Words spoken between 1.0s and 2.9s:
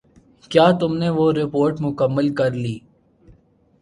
نے وہ رپورٹ مکمل کر لی؟